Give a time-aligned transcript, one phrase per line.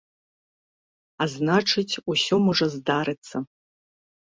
[1.25, 3.37] А значыць, усё можа здарыцца.